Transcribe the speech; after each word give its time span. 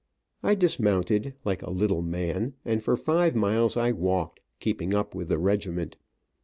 I 0.41 0.55
dismounted, 0.55 1.35
like 1.45 1.61
a 1.61 1.69
little 1.69 2.01
man, 2.01 2.55
and 2.65 2.81
for 2.81 2.95
five 2.97 3.35
miles 3.35 3.77
I 3.77 3.91
walked, 3.91 4.39
keeping 4.59 4.95
up 4.95 5.13
with 5.13 5.29
the 5.29 5.37
regiment. 5.37 5.95